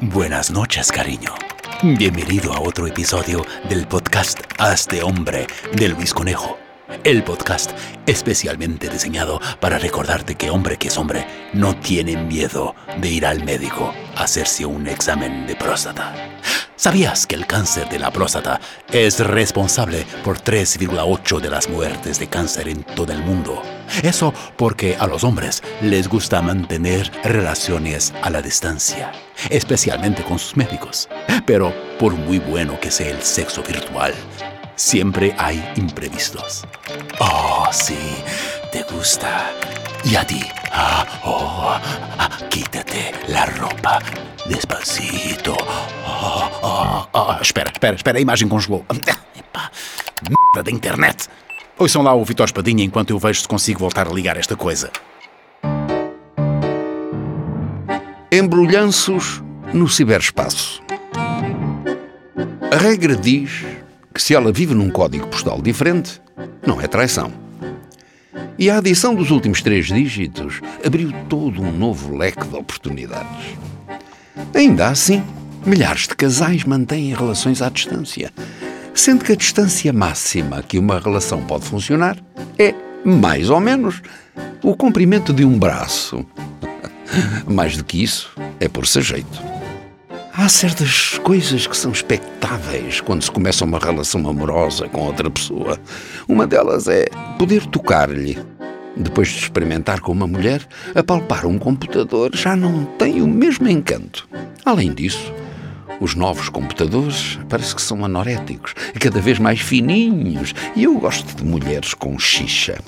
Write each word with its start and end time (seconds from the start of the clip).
Buenas 0.00 0.52
noches, 0.52 0.92
cariño. 0.92 1.34
Bienvenido 1.82 2.52
a 2.52 2.60
otro 2.60 2.86
episodio 2.86 3.44
del 3.68 3.88
podcast 3.88 4.40
Hazte 4.58 5.02
Hombre 5.02 5.48
de 5.72 5.88
Luis 5.88 6.14
Conejo. 6.14 6.63
El 7.04 7.22
podcast 7.22 7.72
especialmente 8.06 8.88
diseñado 8.88 9.38
para 9.60 9.78
recordarte 9.78 10.36
que 10.36 10.48
hombre 10.48 10.78
que 10.78 10.88
es 10.88 10.96
hombre 10.96 11.26
no 11.52 11.76
tiene 11.76 12.16
miedo 12.16 12.74
de 12.98 13.10
ir 13.10 13.26
al 13.26 13.44
médico 13.44 13.92
a 14.16 14.22
hacerse 14.22 14.64
un 14.64 14.86
examen 14.86 15.46
de 15.46 15.54
próstata. 15.54 16.14
¿Sabías 16.76 17.26
que 17.26 17.34
el 17.34 17.46
cáncer 17.46 17.90
de 17.90 17.98
la 17.98 18.10
próstata 18.10 18.58
es 18.90 19.20
responsable 19.20 20.06
por 20.24 20.38
3,8 20.40 21.40
de 21.40 21.50
las 21.50 21.68
muertes 21.68 22.18
de 22.18 22.28
cáncer 22.28 22.70
en 22.70 22.84
todo 22.84 23.12
el 23.12 23.22
mundo? 23.22 23.62
Eso 24.02 24.32
porque 24.56 24.96
a 24.98 25.06
los 25.06 25.24
hombres 25.24 25.62
les 25.82 26.08
gusta 26.08 26.40
mantener 26.40 27.12
relaciones 27.22 28.14
a 28.22 28.30
la 28.30 28.40
distancia, 28.40 29.12
especialmente 29.50 30.22
con 30.24 30.38
sus 30.38 30.56
médicos. 30.56 31.10
Pero 31.44 31.74
por 31.98 32.14
muy 32.14 32.38
bueno 32.38 32.80
que 32.80 32.90
sea 32.90 33.10
el 33.10 33.22
sexo 33.22 33.62
virtual, 33.62 34.14
siempre 34.76 35.34
hay 35.38 35.62
imprevistos. 35.76 36.64
Oh, 37.20 37.66
sí, 37.72 37.98
te 38.72 38.82
gusta. 38.84 39.50
Y 40.04 40.16
a 40.16 40.26
ti, 40.26 40.44
ah, 40.72 41.06
oh, 41.24 41.78
ah, 42.18 42.30
quítate 42.50 43.12
la 43.28 43.46
ropa 43.46 44.00
despacito. 44.46 45.56
Oh, 46.06 46.50
oh, 46.62 47.08
oh. 47.12 47.36
Espera, 47.40 47.70
espera, 47.72 47.96
espera, 47.96 48.18
a 48.18 48.20
imagem 48.20 48.48
congelou. 48.48 48.84
Epá, 48.90 49.70
merda 50.22 50.62
da 50.64 50.70
internet. 50.70 51.28
Ouçam 51.78 52.02
lá 52.02 52.14
o 52.14 52.24
Vitor 52.24 52.46
Espadinha 52.46 52.84
enquanto 52.84 53.10
eu 53.10 53.18
vejo 53.18 53.40
se 53.40 53.48
consigo 53.48 53.80
voltar 53.80 54.06
a 54.06 54.12
ligar 54.12 54.36
esta 54.36 54.56
coisa. 54.56 54.90
Embrulhanços 58.30 59.42
no 59.72 59.88
ciberespaço. 59.88 60.82
A 62.70 62.76
regra 62.76 63.16
diz 63.16 63.64
que 64.14 64.22
se 64.22 64.32
ela 64.32 64.52
vive 64.52 64.74
num 64.74 64.88
código 64.88 65.26
postal 65.26 65.60
diferente, 65.60 66.22
não 66.64 66.80
é 66.80 66.86
traição. 66.86 67.32
E 68.56 68.70
a 68.70 68.78
adição 68.78 69.14
dos 69.14 69.32
últimos 69.32 69.60
três 69.60 69.86
dígitos 69.86 70.60
abriu 70.86 71.12
todo 71.28 71.60
um 71.60 71.72
novo 71.72 72.16
leque 72.16 72.46
de 72.46 72.54
oportunidades. 72.54 73.58
Ainda 74.54 74.88
assim, 74.88 75.22
milhares 75.66 76.02
de 76.02 76.14
casais 76.14 76.62
mantêm 76.62 77.12
relações 77.12 77.60
à 77.60 77.68
distância, 77.68 78.32
sendo 78.94 79.24
que 79.24 79.32
a 79.32 79.36
distância 79.36 79.92
máxima 79.92 80.62
que 80.62 80.78
uma 80.78 81.00
relação 81.00 81.42
pode 81.42 81.64
funcionar 81.64 82.16
é, 82.56 82.72
mais 83.04 83.50
ou 83.50 83.58
menos, 83.58 84.00
o 84.62 84.76
comprimento 84.76 85.32
de 85.32 85.44
um 85.44 85.58
braço. 85.58 86.24
mais 87.46 87.76
do 87.76 87.84
que 87.84 88.02
isso, 88.02 88.32
é 88.60 88.68
por-se 88.68 89.02
jeito. 89.02 89.53
Há 90.36 90.48
certas 90.48 91.16
coisas 91.18 91.64
que 91.64 91.76
são 91.76 91.92
expectáveis 91.92 93.00
quando 93.00 93.22
se 93.22 93.30
começa 93.30 93.64
uma 93.64 93.78
relação 93.78 94.28
amorosa 94.28 94.88
com 94.88 95.02
outra 95.02 95.30
pessoa. 95.30 95.78
Uma 96.26 96.44
delas 96.44 96.88
é 96.88 97.06
poder 97.38 97.64
tocar-lhe. 97.66 98.36
Depois 98.96 99.28
de 99.28 99.38
experimentar 99.38 100.00
com 100.00 100.10
uma 100.10 100.26
mulher, 100.26 100.66
apalpar 100.92 101.46
um 101.46 101.56
computador 101.56 102.34
já 102.34 102.56
não 102.56 102.84
tem 102.84 103.22
o 103.22 103.28
mesmo 103.28 103.68
encanto. 103.68 104.28
Além 104.64 104.92
disso, 104.92 105.32
os 106.00 106.16
novos 106.16 106.48
computadores 106.48 107.38
parece 107.48 107.72
que 107.72 107.82
são 107.82 108.04
anoréticos 108.04 108.74
cada 108.98 109.20
vez 109.20 109.38
mais 109.38 109.60
fininhos, 109.60 110.52
e 110.74 110.82
eu 110.82 110.98
gosto 110.98 111.32
de 111.36 111.44
mulheres 111.44 111.94
com 111.94 112.18
xixa. 112.18 112.80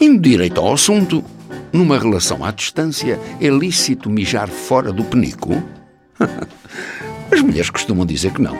Indo 0.00 0.22
direito 0.22 0.58
ao 0.58 0.72
assunto, 0.72 1.22
numa 1.70 1.98
relação 1.98 2.42
à 2.42 2.50
distância, 2.50 3.20
é 3.38 3.48
lícito 3.48 4.08
mijar 4.08 4.48
fora 4.48 4.90
do 4.90 5.04
penico? 5.04 5.62
As 7.32 7.40
mulheres 7.40 7.70
costumam 7.70 8.06
dizer 8.06 8.32
que 8.32 8.42
não, 8.42 8.58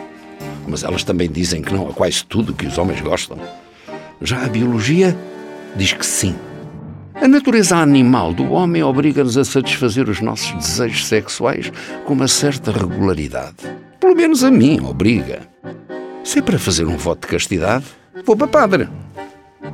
mas 0.67 0.83
elas 0.83 1.05
também 1.05 1.31
dizem 1.31 1.63
que 1.63 1.73
não 1.73 1.89
a 1.89 1.93
quase 1.93 2.25
tudo 2.25 2.55
que 2.55 2.67
os 2.67 2.79
homens 2.79 3.01
gostam. 3.01 3.39
Já 4.21 4.45
a 4.45 4.49
biologia 4.49 5.17
diz 5.77 5.93
que 5.93 6.05
sim. 6.05 6.35
A 7.15 7.29
natureza 7.29 7.77
animal 7.77 8.35
do 8.35 8.51
homem 8.53 8.83
obriga-nos 8.83 9.39
a 9.39 9.45
satisfazer 9.45 10.09
os 10.09 10.21
nossos 10.21 10.53
desejos 10.53 11.07
sexuais 11.07 11.73
com 12.05 12.13
uma 12.13 12.27
certa 12.27 12.73
regularidade. 12.73 13.57
Pelo 14.01 14.17
menos 14.17 14.43
a 14.43 14.51
mim 14.51 14.81
obriga. 14.81 15.49
Se 16.25 16.41
é 16.41 16.43
para 16.43 16.59
fazer 16.59 16.87
um 16.87 16.97
voto 16.97 17.23
de 17.23 17.29
castidade, 17.29 17.85
vou 18.25 18.37
para 18.37 18.49
padre. 18.49 18.89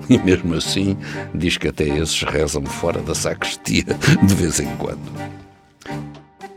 E 0.08 0.18
mesmo 0.18 0.54
assim, 0.54 0.96
diz 1.34 1.56
que 1.56 1.68
até 1.68 1.84
esses 1.84 2.22
rezam 2.22 2.64
fora 2.64 3.00
da 3.00 3.14
sacristia 3.14 3.84
de 4.22 4.34
vez 4.34 4.60
em 4.60 4.68
quando. 4.76 5.39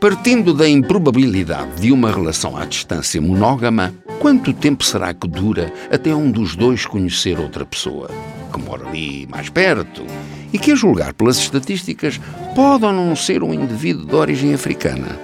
Partindo 0.04 0.52
da 0.52 0.68
improbabilidade 0.68 1.80
de 1.80 1.90
uma 1.90 2.12
relação 2.12 2.58
à 2.58 2.66
distância 2.66 3.22
monógama, 3.22 3.94
quanto 4.18 4.52
tempo 4.52 4.84
será 4.84 5.14
que 5.14 5.26
dura 5.26 5.72
até 5.90 6.14
um 6.14 6.30
dos 6.30 6.54
dois 6.54 6.84
conhecer 6.84 7.40
outra 7.40 7.64
pessoa, 7.64 8.10
que 8.52 8.60
mora 8.60 8.86
ali 8.86 9.26
mais 9.30 9.48
perto 9.48 10.04
e 10.52 10.58
que, 10.58 10.72
a 10.72 10.74
julgar 10.74 11.14
pelas 11.14 11.38
estatísticas, 11.38 12.20
pode 12.54 12.84
ou 12.84 12.92
não 12.92 13.16
ser 13.16 13.42
um 13.42 13.54
indivíduo 13.54 14.04
de 14.04 14.14
origem 14.14 14.52
africana? 14.52 15.18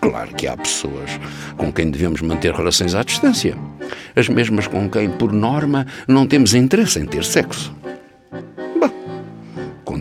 Claro 0.00 0.34
que 0.34 0.46
há 0.46 0.56
pessoas 0.56 1.10
com 1.58 1.70
quem 1.70 1.90
devemos 1.90 2.22
manter 2.22 2.54
relações 2.54 2.94
à 2.94 3.02
distância, 3.02 3.54
as 4.16 4.30
mesmas 4.30 4.66
com 4.66 4.88
quem, 4.88 5.10
por 5.10 5.30
norma, 5.30 5.86
não 6.08 6.26
temos 6.26 6.54
interesse 6.54 6.98
em 6.98 7.04
ter 7.04 7.22
sexo 7.22 7.70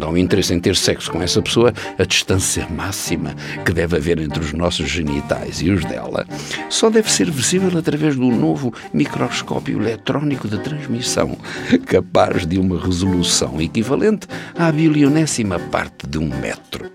há 0.03 0.09
um 0.09 0.17
interesse 0.17 0.53
em 0.53 0.59
ter 0.59 0.75
sexo 0.75 1.11
com 1.11 1.21
essa 1.21 1.41
pessoa, 1.41 1.73
a 1.97 2.03
distância 2.03 2.67
máxima 2.69 3.33
que 3.65 3.71
deve 3.71 3.97
haver 3.97 4.19
entre 4.19 4.39
os 4.39 4.53
nossos 4.53 4.89
genitais 4.89 5.61
e 5.61 5.69
os 5.69 5.83
dela 5.85 6.25
só 6.69 6.89
deve 6.89 7.11
ser 7.11 7.29
visível 7.31 7.77
através 7.77 8.15
do 8.15 8.27
novo 8.27 8.73
microscópio 8.93 9.81
eletrónico 9.81 10.47
de 10.47 10.59
transmissão, 10.59 11.37
capaz 11.85 12.45
de 12.45 12.59
uma 12.59 12.79
resolução 12.79 13.61
equivalente 13.61 14.27
à 14.57 14.71
bilionésima 14.71 15.59
parte 15.59 16.07
de 16.07 16.17
um 16.17 16.27
metro. 16.27 16.91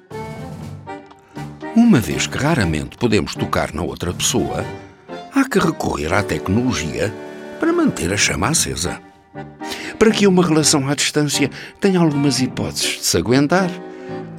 Uma 1.75 2.01
vez 2.01 2.27
que 2.27 2.39
raramente 2.39 2.97
podemos 2.97 3.35
tocar 3.35 3.73
na 3.73 3.83
outra 3.83 4.13
pessoa, 4.13 4.65
há 5.35 5.49
que 5.49 5.59
recorrer 5.59 6.13
à 6.13 6.23
tecnologia 6.23 7.13
para 7.61 7.73
manter 7.73 8.13
a 8.13 8.17
chama 8.17 8.49
acesa 8.49 9.08
para 9.99 10.11
que 10.11 10.27
uma 10.27 10.45
relação 10.45 10.89
à 10.89 10.95
distância 10.95 11.51
tenha 11.81 11.99
algumas 11.99 12.41
hipóteses 12.41 12.99
de 12.99 13.05
se 13.05 13.17
aguentar. 13.17 13.71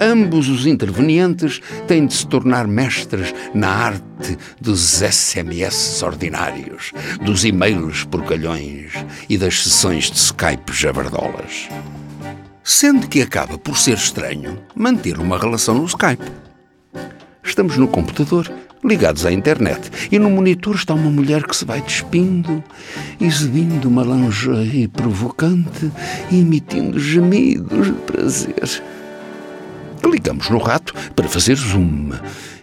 Ambos 0.01 0.47
os 0.47 0.66
intervenientes 0.66 1.59
têm 1.85 2.05
de 2.05 2.13
se 2.13 2.25
tornar 2.25 2.66
mestres 2.66 3.33
na 3.53 3.67
arte 3.67 4.38
dos 4.59 5.01
SMS 5.01 6.01
ordinários, 6.01 6.94
dos 7.22 7.44
e-mails 7.44 8.05
porcalhões 8.05 8.94
e 9.27 9.38
das 9.38 9.61
sessões 9.61 10.09
de 10.09 10.17
Skype 10.17 10.72
jabardolas. 10.72 11.67
Sendo 12.63 13.09
que 13.09 13.21
acaba 13.21 13.57
por 13.57 13.77
ser 13.77 13.97
estranho 13.97 14.57
manter 14.73 15.19
uma 15.19 15.38
relação 15.38 15.75
no 15.75 15.85
Skype. 15.85 16.31
Estamos 17.44 17.75
no 17.75 17.88
computador 17.88 18.50
ligados 18.84 19.25
à 19.25 19.31
internet. 19.31 19.90
E 20.12 20.19
no 20.19 20.29
monitor 20.29 20.75
está 20.75 20.94
uma 20.94 21.09
mulher 21.09 21.44
que 21.44 21.56
se 21.56 21.66
vai 21.66 21.81
despindo, 21.81 22.63
exibindo 23.19 23.85
uma 23.85 24.03
lingerie 24.03 24.88
provocante 24.88 25.91
e 26.31 26.40
emitindo 26.40 27.00
gemidos 27.00 27.88
de 27.88 27.94
prazer. 27.94 28.84
Clicamos 30.01 30.50
no 30.50 30.57
rato 30.57 30.94
para 31.16 31.28
fazer 31.28 31.56
zoom 31.56 32.12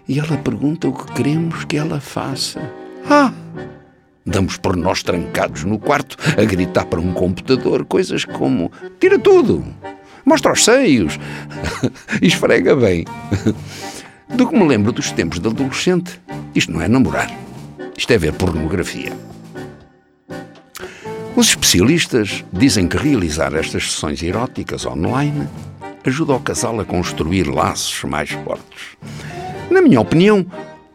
e 0.08 0.18
ela 0.18 0.36
pergunta 0.38 0.88
o 0.88 0.92
que 0.92 1.12
queremos 1.12 1.64
que 1.64 1.76
ela 1.76 2.00
faça. 2.00 2.60
Ah! 3.08 3.32
Damos 4.24 4.56
por 4.56 4.76
nós 4.76 5.02
trancados 5.04 5.62
no 5.62 5.78
quarto 5.78 6.16
a 6.36 6.44
gritar 6.44 6.86
para 6.86 7.00
um 7.00 7.12
computador 7.12 7.84
coisas 7.84 8.24
como: 8.24 8.72
tira 8.98 9.18
tudo! 9.18 9.64
Mostra 10.24 10.52
os 10.52 10.64
seios! 10.64 11.18
Esfrega 12.20 12.74
bem! 12.74 13.04
Do 14.28 14.48
que 14.48 14.56
me 14.56 14.66
lembro 14.66 14.92
dos 14.92 15.12
tempos 15.12 15.40
de 15.40 15.48
adolescente, 15.48 16.20
isto 16.54 16.72
não 16.72 16.82
é 16.82 16.88
namorar. 16.88 17.30
Isto 17.96 18.12
é 18.12 18.18
ver 18.18 18.32
pornografia. 18.32 19.12
Os 21.36 21.48
especialistas 21.48 22.44
dizem 22.52 22.88
que 22.88 22.96
realizar 22.96 23.54
estas 23.54 23.92
sessões 23.92 24.22
eróticas 24.22 24.86
online 24.86 25.46
ajuda 26.04 26.34
o 26.34 26.40
casal 26.40 26.80
a 26.80 26.84
construir 26.84 27.44
laços 27.44 28.02
mais 28.04 28.30
fortes. 28.30 28.96
Na 29.70 29.82
minha 29.82 30.00
opinião, 30.00 30.46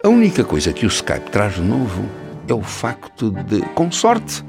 a 0.03 0.09
única 0.09 0.43
coisa 0.43 0.73
que 0.73 0.85
o 0.85 0.89
Skype 0.89 1.29
traz 1.31 1.55
de 1.55 1.61
novo 1.61 2.03
é 2.47 2.53
o 2.53 2.61
facto 2.61 3.31
de, 3.31 3.61
com 3.75 3.91
sorte, 3.91 4.43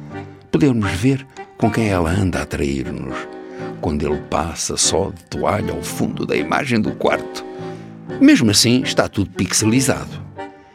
podermos 0.51 0.91
ver 0.93 1.27
com 1.59 1.71
quem 1.71 1.89
ela 1.89 2.11
anda 2.11 2.39
a 2.39 2.43
atrair-nos 2.43 3.17
quando 3.81 4.07
ele 4.07 4.21
passa 4.31 4.77
só 4.77 5.11
de 5.11 5.23
toalha 5.25 5.73
ao 5.73 5.83
fundo 5.83 6.25
da 6.25 6.37
imagem 6.37 6.81
do 6.81 6.93
quarto. 6.93 7.45
Mesmo 8.21 8.51
assim, 8.51 8.83
está 8.83 9.09
tudo 9.09 9.31
pixelizado 9.31 10.23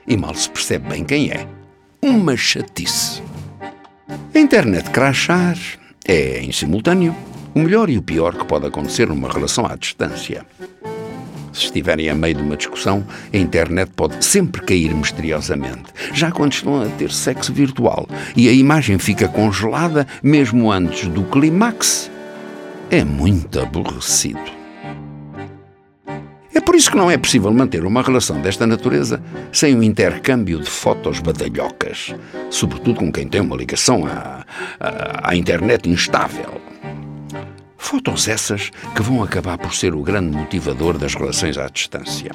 e 0.08 0.16
mal 0.16 0.34
se 0.34 0.50
percebe 0.50 0.90
bem 0.90 1.04
quem 1.04 1.32
é. 1.32 1.48
Uma 2.02 2.38
chatice. 2.38 3.22
A 4.34 4.40
internet 4.40 4.90
crachar 4.90 5.58
é, 6.06 6.40
em 6.40 6.52
simultâneo, 6.52 7.16
O 7.54 7.60
melhor 7.60 7.90
e 7.90 7.98
o 7.98 8.04
pior 8.04 8.36
que 8.36 8.46
pode 8.46 8.68
acontecer 8.68 9.08
numa 9.08 9.32
relação 9.32 9.66
à 9.66 9.76
distância. 9.76 10.46
Se 11.52 11.66
estiverem 11.66 12.08
a 12.08 12.14
meio 12.14 12.36
de 12.36 12.44
uma 12.44 12.56
discussão, 12.56 13.04
a 13.34 13.38
internet 13.38 13.90
pode 13.96 14.24
sempre 14.24 14.62
cair 14.62 14.94
misteriosamente. 14.94 15.86
Já 16.14 16.32
quando 16.32 16.54
estão 16.54 16.84
a 16.84 16.86
ter 16.86 17.12
sexo 17.12 17.52
virtual 17.52 18.08
e 18.36 18.48
a 18.48 18.52
imagem 18.52 19.00
fica 19.00 19.28
congelada 19.28 20.06
mesmo 20.22 20.72
antes 20.72 21.08
do 21.08 21.24
clímax, 21.24 22.12
é 22.92 23.04
muito 23.04 23.60
aborrecido. 23.60 24.40
É 26.58 26.60
por 26.60 26.76
isso 26.76 26.90
que 26.90 26.98
não 26.98 27.12
é 27.12 27.16
possível 27.20 27.54
manter 27.54 27.86
uma 27.86 28.02
relação 28.02 28.42
desta 28.42 28.66
natureza 28.66 29.22
sem 29.52 29.76
um 29.76 29.84
intercâmbio 29.84 30.60
de 30.60 30.68
fotos 30.68 31.20
badalhocas, 31.20 32.16
sobretudo 32.50 32.96
com 32.96 33.12
quem 33.12 33.28
tem 33.28 33.42
uma 33.42 33.56
ligação 33.56 34.08
à, 34.08 34.44
à, 34.80 35.30
à 35.30 35.36
internet 35.36 35.88
instável. 35.88 36.60
Fotos 37.78 38.28
essas 38.28 38.72
que 38.96 39.04
vão 39.04 39.22
acabar 39.22 39.60
por 39.60 39.72
ser 39.72 39.94
o 39.94 40.02
grande 40.02 40.36
motivador 40.36 40.98
das 40.98 41.14
relações 41.14 41.60
à 41.60 41.68
distância. 41.68 42.32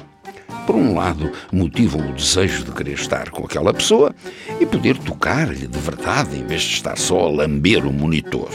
Por 0.65 0.77
um 0.77 0.95
lado, 0.95 1.29
motivam 1.51 2.09
o 2.09 2.13
desejo 2.13 2.63
de 2.63 2.71
querer 2.71 2.93
estar 2.93 3.29
com 3.29 3.43
aquela 3.43 3.73
pessoa 3.73 4.15
e 4.57 4.65
poder 4.65 4.97
tocar-lhe 4.99 5.67
de 5.67 5.79
verdade 5.79 6.39
em 6.39 6.47
vez 6.47 6.61
de 6.61 6.75
estar 6.75 6.97
só 6.97 7.25
a 7.25 7.29
lamber 7.29 7.85
o 7.85 7.91
monitor. 7.91 8.47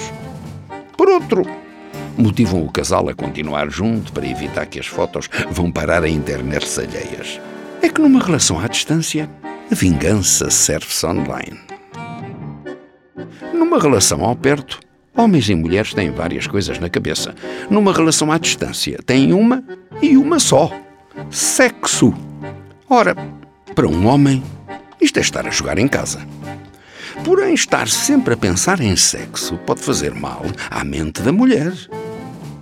Por 0.97 1.11
outro, 1.11 1.45
motivam 2.19 2.63
o 2.63 2.71
casal 2.71 3.09
a 3.09 3.15
continuar 3.15 3.71
junto 3.71 4.13
para 4.13 4.27
evitar 4.27 4.67
que 4.67 4.79
as 4.79 4.87
fotos 4.87 5.29
vão 5.51 5.71
parar 5.71 6.03
a 6.03 6.09
internet 6.09 6.69
alheias. 6.79 7.41
É 7.81 7.89
que 7.89 8.01
numa 8.01 8.23
relação 8.23 8.59
à 8.59 8.67
distância, 8.67 9.31
a 9.71 9.75
vingança 9.75 10.51
serve-se 10.51 11.07
online. 11.07 11.59
Numa 13.55 13.79
relação 13.81 14.25
ao 14.25 14.35
perto, 14.35 14.81
Homens 15.19 15.49
e 15.49 15.55
mulheres 15.57 15.93
têm 15.93 16.13
várias 16.13 16.47
coisas 16.47 16.79
na 16.79 16.89
cabeça. 16.89 17.35
Numa 17.69 17.93
relação 17.93 18.31
à 18.31 18.39
distância, 18.39 19.01
têm 19.05 19.33
uma 19.33 19.65
e 20.01 20.17
uma 20.17 20.39
só: 20.39 20.71
sexo. 21.29 22.15
Ora, 22.89 23.17
para 23.75 23.89
um 23.89 24.07
homem, 24.07 24.41
isto 25.01 25.19
é 25.19 25.21
estar 25.21 25.45
a 25.45 25.51
jogar 25.51 25.77
em 25.77 25.89
casa. 25.89 26.21
Porém, 27.25 27.53
estar 27.53 27.89
sempre 27.89 28.35
a 28.35 28.37
pensar 28.37 28.81
em 28.81 28.95
sexo 28.95 29.59
pode 29.67 29.81
fazer 29.81 30.15
mal 30.15 30.45
à 30.71 30.85
mente 30.85 31.21
da 31.21 31.33
mulher. 31.33 31.73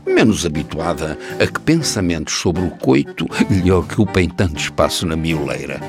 Menos 0.07 0.47
habituada 0.47 1.19
a 1.41 1.47
que 1.47 1.61
pensamentos 1.61 2.35
sobre 2.35 2.63
o 2.63 2.71
coito 2.71 3.27
lhe 3.51 3.71
ocupem 3.73 4.29
tanto 4.29 4.61
espaço 4.61 5.05
na 5.05 5.17
mioleira. 5.17 5.81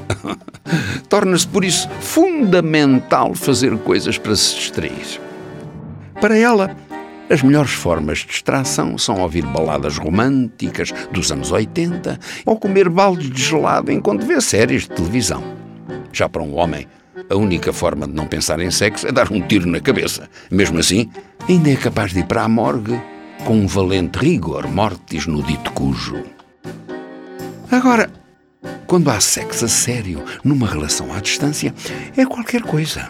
Torna-se, 1.07 1.47
por 1.47 1.63
isso, 1.63 1.87
fundamental 2.01 3.35
fazer 3.35 3.77
coisas 3.77 4.17
para 4.17 4.35
se 4.35 4.55
distrair. 4.55 5.21
Para 6.19 6.35
ela, 6.35 6.75
as 7.29 7.43
melhores 7.43 7.71
formas 7.71 8.19
de 8.19 8.27
distração 8.27 8.97
são 8.97 9.21
ouvir 9.21 9.45
baladas 9.45 9.97
românticas 9.97 10.91
dos 11.11 11.31
anos 11.31 11.51
80 11.51 12.19
ou 12.45 12.57
comer 12.57 12.89
baldes 12.89 13.29
de 13.29 13.41
gelado 13.41 13.91
enquanto 13.91 14.25
vê 14.25 14.41
séries 14.41 14.83
de 14.83 14.89
televisão. 14.89 15.43
Já 16.11 16.27
para 16.27 16.41
um 16.41 16.55
homem, 16.55 16.87
a 17.29 17.35
única 17.35 17.71
forma 17.71 18.07
de 18.07 18.13
não 18.13 18.25
pensar 18.25 18.59
em 18.59 18.71
sexo 18.71 19.07
é 19.07 19.11
dar 19.11 19.31
um 19.31 19.41
tiro 19.41 19.67
na 19.67 19.79
cabeça. 19.79 20.27
Mesmo 20.49 20.79
assim, 20.79 21.09
ainda 21.47 21.69
é 21.69 21.75
capaz 21.75 22.13
de 22.13 22.19
ir 22.19 22.25
para 22.25 22.43
a 22.43 22.49
morgue 22.49 22.99
com 23.45 23.67
valente 23.67 24.19
rigor 24.19 24.67
mortis 24.67 25.25
no 25.25 25.41
dito 25.43 25.71
cujo. 25.71 26.23
Agora, 27.71 28.09
quando 28.85 29.09
há 29.09 29.19
sexo 29.19 29.65
a 29.65 29.67
sério 29.67 30.23
numa 30.43 30.67
relação 30.67 31.13
à 31.13 31.19
distância, 31.19 31.73
é 32.15 32.25
qualquer 32.25 32.61
coisa. 32.61 33.07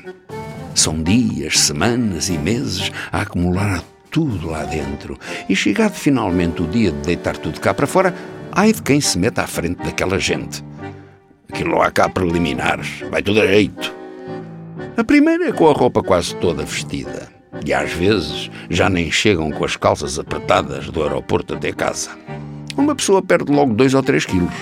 São 0.74 1.02
dias, 1.02 1.60
semanas 1.60 2.30
e 2.30 2.38
meses 2.38 2.92
a 3.12 3.22
acumular 3.22 3.84
tudo 4.10 4.50
lá 4.50 4.64
dentro. 4.64 5.18
E 5.48 5.56
chegado 5.56 5.94
finalmente 5.94 6.62
o 6.62 6.68
dia 6.68 6.92
de 6.92 7.00
deitar 7.00 7.38
tudo 7.38 7.60
cá 7.60 7.74
para 7.74 7.88
fora, 7.88 8.14
ai 8.52 8.74
de 8.74 8.82
quem 8.82 9.00
se 9.00 9.18
meta 9.18 9.44
à 9.44 9.48
frente 9.48 9.84
daquela 9.84 10.20
gente. 10.20 10.64
Aquilo 11.52 11.82
há 11.82 11.90
cá 11.92 12.10
preliminares, 12.10 13.02
vai 13.10 13.22
tudo 13.22 13.42
a 13.42 13.48
jeito. 13.48 13.96
A 14.96 15.04
primeira 15.04 15.50
é 15.50 15.52
com 15.52 15.70
a 15.70 15.74
roupa 15.74 16.02
quase 16.02 16.36
toda 16.36 16.66
vestida. 16.66 17.37
E 17.66 17.74
às 17.74 17.92
vezes 17.92 18.52
já 18.70 18.90
nem 18.90 19.12
chegam 19.12 19.52
com 19.52 19.66
as 19.66 19.76
calças 19.76 20.20
apertadas 20.20 20.90
do 20.90 21.04
aeroporto 21.04 21.54
até 21.54 21.72
casa. 21.72 22.12
Uma 22.76 22.96
pessoa 22.96 23.22
perde 23.22 23.52
logo 23.52 23.74
dois 23.74 23.94
ou 23.94 24.04
três 24.04 24.26
quilos 24.26 24.54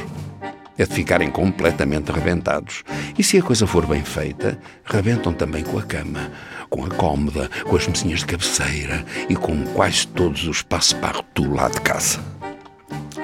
é 0.77 0.85
de 0.85 0.93
ficarem 0.93 1.29
completamente 1.29 2.11
rebentados. 2.11 2.83
E 3.17 3.23
se 3.23 3.37
a 3.37 3.41
coisa 3.41 3.65
for 3.65 3.85
bem 3.85 4.03
feita, 4.03 4.59
rebentam 4.83 5.33
também 5.33 5.63
com 5.63 5.77
a 5.77 5.81
cama, 5.81 6.31
com 6.69 6.83
a 6.83 6.89
cómoda, 6.89 7.49
com 7.63 7.75
as 7.75 7.87
mesinhas 7.87 8.19
de 8.19 8.25
cabeceira 8.25 9.05
e 9.29 9.35
com 9.35 9.63
quase 9.67 10.07
todos 10.07 10.47
os 10.47 10.61
passe-partout 10.61 11.47
lá 11.47 11.69
de 11.69 11.81
casa. 11.81 12.19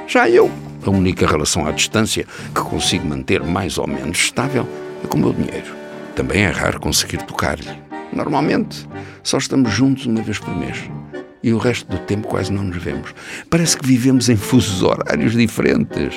Já 0.07 0.29
eu, 0.29 0.51
a 0.85 0.89
única 0.89 1.27
relação 1.27 1.65
à 1.65 1.71
distância 1.71 2.25
que 2.53 2.61
consigo 2.61 3.07
manter 3.07 3.43
mais 3.43 3.77
ou 3.77 3.87
menos 3.87 4.17
estável 4.17 4.67
é 5.03 5.07
com 5.07 5.17
o 5.17 5.21
meu 5.21 5.33
dinheiro. 5.33 5.75
Também 6.15 6.43
é 6.43 6.49
raro 6.49 6.79
conseguir 6.79 7.21
tocar-lhe. 7.23 7.90
Normalmente, 8.13 8.87
só 9.23 9.37
estamos 9.37 9.71
juntos 9.71 10.05
uma 10.05 10.21
vez 10.21 10.39
por 10.39 10.55
mês. 10.55 10.77
E 11.43 11.53
o 11.53 11.57
resto 11.57 11.89
do 11.89 11.97
tempo 11.99 12.27
quase 12.27 12.51
não 12.51 12.63
nos 12.63 12.77
vemos. 12.77 13.13
Parece 13.49 13.77
que 13.77 13.85
vivemos 13.85 14.29
em 14.29 14.35
fusos 14.35 14.83
horários 14.83 15.33
diferentes. 15.33 16.15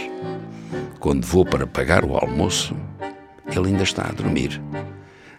Quando 0.99 1.26
vou 1.26 1.44
para 1.44 1.67
pagar 1.67 2.05
o 2.05 2.17
almoço, 2.17 2.76
ele 3.46 3.69
ainda 3.69 3.82
está 3.82 4.08
a 4.08 4.12
dormir. 4.12 4.61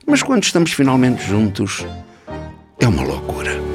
Mas 0.06 0.24
quando 0.24 0.44
estamos 0.44 0.72
finalmente 0.72 1.24
juntos, 1.24 1.86
é 2.80 2.88
uma 2.88 3.04
loucura. 3.04 3.75